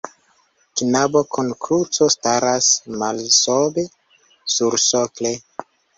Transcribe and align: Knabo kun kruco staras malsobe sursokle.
Knabo 0.79 1.21
kun 1.35 1.51
kruco 1.65 2.07
staras 2.15 2.71
malsobe 3.03 3.85
sursokle. 4.55 5.33